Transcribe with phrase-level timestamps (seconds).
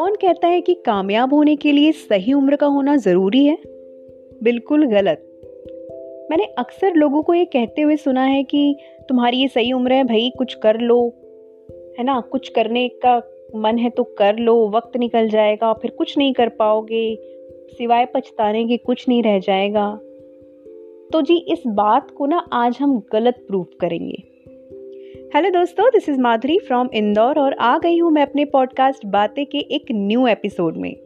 [0.00, 3.58] कौन कहता है कि कामयाब होने के लिए सही उम्र का होना ज़रूरी है?
[4.42, 5.40] बिल्कुल गलत।
[6.30, 8.76] मैंने अक्सर लोगों को ये कहते हुए सुना है कि
[9.08, 11.14] तुम्हारी ये सही उम्र है, भाई, कुछ कर लो।
[11.98, 12.20] है ना?
[12.20, 13.22] कुछ करने का
[13.56, 17.16] मन है तो कर लो, वक्त निकल जाएगा, फिर कुछ नहीं कर पाओगे,
[17.72, 19.94] सिवाय पछताने के कुछ नहीं रह जाएगा।
[21.12, 24.29] तो जी, इस बात को ना आज हम गलत प्रूफ करेंगे।
[25.34, 29.44] हेलो दोस्तों this is Madhuri from Indore और आ गई हूँ मैं अपने पॉडकास्ट बातें
[29.46, 30.96] के एक न्यू एपिसोड में।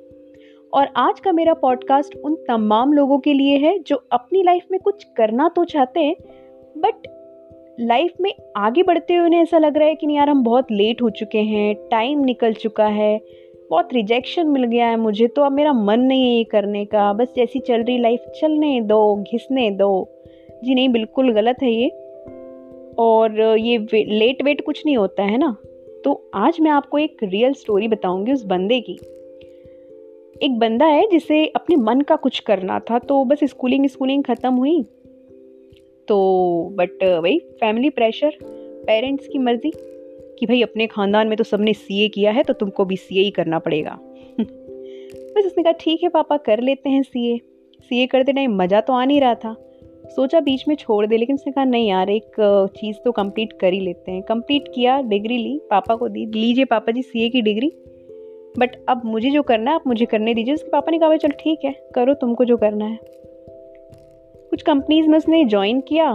[0.72, 4.80] और आज का मेरा पॉडकास्ट उन तमाम लोगों के लिए है जो अपनी लाइफ में
[4.80, 6.14] कुछ करना तो चाहते हैं
[6.78, 7.08] बट
[7.80, 10.70] लाइफ में आगे बढ़ते हुए उन्हें ऐसा लग रहा है कि नहीं यार, हम बहुत
[10.70, 13.20] लेट हो चुके हैं टाइम निकल चुका है,
[13.70, 17.12] बहुत रिजेक्शन मिल गया है मुझे तो अब मेरा मन नहीं है ये करने का।
[17.12, 20.08] बस जैसी चल रही लाइफ चलने दो, घिसने दो।
[20.64, 22.03] जी नहीं, बिल्कुल गलत है ये।
[22.98, 25.56] और ये वे, लेट वेट कुछ नहीं होता है ना?
[26.04, 28.98] तो आज मैं आपको एक रियल स्टोरी बताऊँगी उस बंदे की।
[30.42, 34.52] एक बंदा है जिसे अपने मन का कुछ करना था तो बस स्कूलिंग स्कूलिंग ख़त्म
[34.54, 34.82] हुई।
[36.08, 36.16] तो
[36.74, 38.36] बट वही फैमिली प्रेशर
[38.86, 39.72] पेरेंट्स की मर्ज़ी
[40.38, 43.30] कि भाई अपने ख़ानदान में तो सबने सीए किया है तो तुमको भी सीए ही
[43.30, 43.98] करना पड़ेगा।
[44.40, 47.38] बस उसने कहा ठीक है पापा कर लेते हैं सीए
[47.90, 49.54] सीए करते टाइम मज़ा तो आ नहीं रहा था।
[50.06, 52.36] सोचा बीच में छोड़ दे, लेकिन उसने कहा, नहीं यार, एक
[52.76, 56.64] चीज़ तो कंप्लीट कर ही लेते हैं। कंप्लीट किया डिग्री ली, पापा को दी, लीजिए
[56.64, 57.72] पापा जी सीए की डिग्री
[58.58, 61.30] बट अब मुझे जो करना है, आप मुझे करने दीजिए। उसके पापा ने कहा चल
[61.30, 62.98] ठीक है, करो तुमको जो करना है।
[64.50, 66.12] कुछ कंपनीज़ में उसने ज्वाइन किया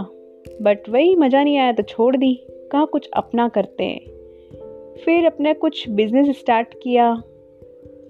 [0.62, 2.34] बट वही मज़ा नहीं आया तो छोड़ दी।
[2.72, 4.00] कहा, कुछ अपना करते हैं।
[4.96, 7.10] फिर अपने कुछ बिज़नेस स्टार्ट किया।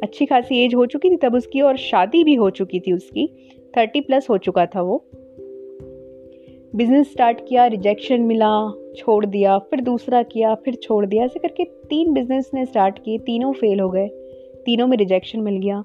[0.02, 3.28] अच्छी खासी एज हो चुकी थी तब उसकी, और शादी भी हो चुकी थी उसकी।
[3.76, 5.04] थर्टी प्लस हो चुका था वो।
[6.76, 11.64] बिज़नेस स्टार्ट किया रिजेक्शन मिला, छोड़ दिया, फिर दूसरा किया, फिर छोड़ दिया, ऐसे करके
[11.64, 14.08] तीन बिज़नेस ने स्टार्ट किए, तीनों फेल हो गए,
[14.64, 15.82] तीनों में रिजेक्शन मिल गया।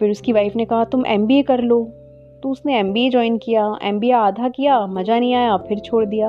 [0.00, 1.84] फिर उसकी वाइफ ने कहा, तुम एमबीए कर लो।
[2.42, 6.28] तो उसने एम बी ज्वाइन किया एमबीए आधा किया, मज़ा नहीं आया, फिर छोड़ दिया।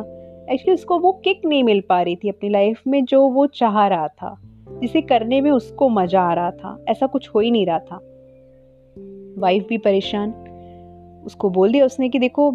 [0.50, 3.88] एक्चुअली उसको वो किक नहीं मिल पा रही थी अपनी लाइफ में जो वो चाह
[3.88, 4.38] रहा था,
[4.70, 8.00] जिसे करने में उसको मज़ा आ रहा था, ऐसा कुछ हो ही नहीं रहा था।
[9.42, 10.32] वाइफ भी परेशान
[11.26, 12.50] उसको बोल दिया उसने कि देखो,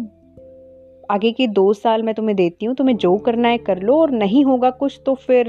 [1.11, 4.11] आगे के दो साल मैं तुम्हें देती हूँ, तुम्हें जो करना है कर लो और
[4.11, 5.47] नहीं होगा कुछ तो फिर,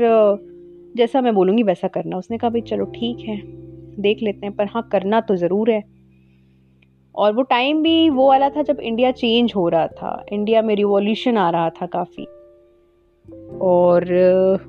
[0.97, 3.41] जैसा मैं बोलूँगी वैसा करना। उसने कहा, भाई चलो ठीक है,
[4.01, 5.83] देख लेते हैं, पर हाँ करना तो ज़रूर है।
[7.15, 10.75] और वो टाइम भी वो वाला था जब इंडिया चेंज हो रहा था। इंडिया में
[10.77, 12.25] रिवॉल्यूशन आ रहा था काफ़ी।
[13.61, 14.05] और,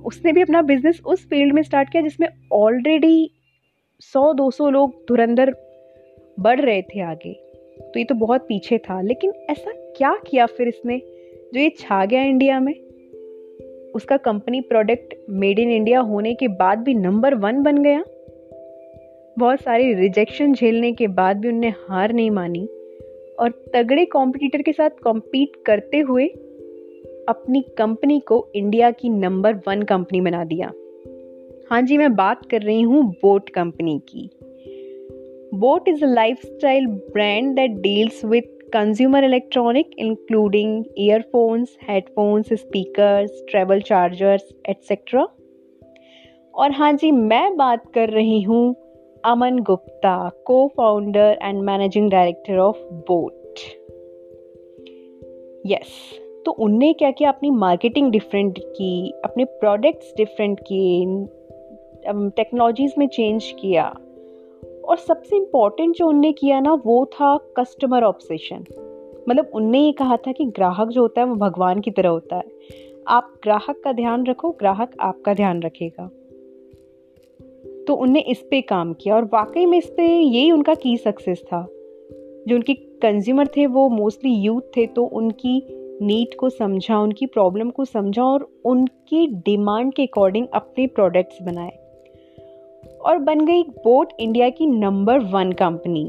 [0.05, 3.31] उसने भी अपना बिज़नेस उस फ़ील्ड में स्टार्ट किया जिसमें ऑलरेडी
[3.99, 5.53] सौ, दो सौ लोग धुरंधर
[6.39, 7.33] बढ़ रहे थे आगे।
[7.81, 10.97] तो ये तो बहुत पीछे था, लेकिन ऐसा क्या किया फिर इसने
[11.53, 12.73] जो ये छा गया इंडिया में?
[13.95, 18.03] उसका company product made in India होने के बाद भी नंबर वन बन गया।
[19.37, 22.65] बहुत सारे रिजेक्शन झेलने के बाद भी उनने हार नहीं मानी
[23.39, 26.27] और तगड़े कॉम्पिटिटर के साथ कॉम्पीट करते हुए
[27.29, 30.71] अपनी कंपनी को इंडिया की नंबर वन कंपनी बना दिया।
[31.71, 34.29] हाँ जी, मैं बात कर रही हूँ बोट कंपनी की।
[35.61, 43.81] Boat is a lifestyle brand that deals with consumer electronic including earphones, headphones, speakers, travel
[43.81, 45.27] chargers, etc.
[46.55, 48.75] और हाँ जी मैं बात कर रही हूँ
[49.25, 52.77] अमन गुप्ता को founder and managing director of
[53.09, 53.59] boat
[55.65, 61.05] yes तो उनने क्या किया अपनी मार्केटिंग डिफरेंट की अपने प्रोडक्ट्स डिफरेंट किए
[62.29, 63.93] टेक्नोलॉजीज़ में चेंज किया
[64.85, 68.65] और सबसे इंपॉर्टेंट जो उनने किया ना, वो था कस्टमर ऑब्सेशन
[69.29, 72.35] मतलब उनने ये कहा था कि ग्राहक जो होता है, वो भगवान की तरह होता
[72.35, 72.43] है।
[73.07, 76.07] आप ग्राहक का ध्यान रखो, ग्राहक आपका ध्यान रखेगा।
[77.87, 81.41] तो उनने इस पे काम किया और वाकई में इस पे यही उनका की सक्सेस
[81.41, 81.67] था।
[82.47, 85.67] जो उनके कंज्यूमर थे, वो मोस्टली यूथ थे तो उनकी
[86.05, 91.80] नीड को समझा, उनकी प्रॉब्लम को समझा और उनकी डिमांड के अकॉर्डिंग अपने प्रोडक्ट्स बनाए।
[93.01, 96.03] और बन गई बोट इंडिया की नंबर वन कंपनी।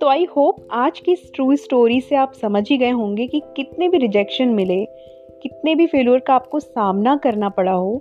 [0.00, 3.88] तो आई होप आज की ट्रू स्टोरी से आप समझ ही गए होंगे कि कितने
[3.88, 4.84] भी रिजेक्शन मिले,
[5.42, 7.94] कितने भी फेलियर का आपको सामना करना पड़ा हो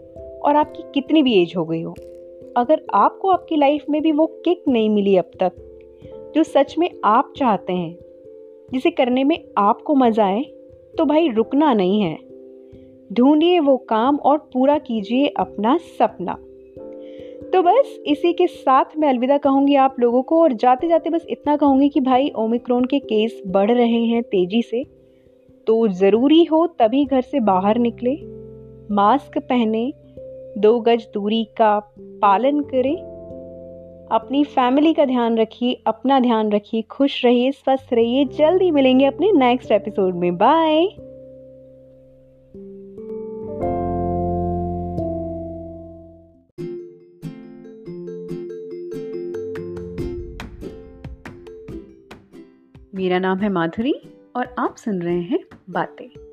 [0.43, 1.95] और आपकी कितनी भी एज हो गई हो।
[2.57, 5.51] अगर आपको आपकी लाइफ में भी वो किक नहीं मिली अब तक,
[6.35, 7.97] जो सच में आप चाहते हैं,
[8.71, 10.43] जिसे करने में आपको मज़ा आए
[10.97, 12.17] तो भाई रुकना नहीं है।
[13.13, 16.37] ढूंढिए वो काम और पूरा कीजिए अपना सपना।
[17.53, 21.25] तो बस इसी के साथ मैं अलविदा कहूँगी आप लोगों को और जाते जाते बस
[21.29, 24.83] इतना कहूँगी कि भाई ओमिक्रोन के केस बढ़ रहे हैं तेज़ी से।
[25.67, 28.15] तो ज़रूरी हो तभी घर से बाहर निकले,
[28.95, 29.93] मास्क पहने,
[30.57, 31.79] दो गज दूरी का
[32.21, 32.95] पालन करें,
[34.11, 39.31] अपनी फैमिली का ध्यान रखिए, अपना ध्यान रखिए, खुश रहिए, स्वस्थ रहिए, जल्दी मिलेंगे अपने
[39.31, 40.87] नेक्स्ट एपिसोड में। बाय!
[52.97, 53.93] मेरा नाम है माधुरी
[54.35, 55.39] और आप सुन रहे हैं
[55.69, 56.26] बातें।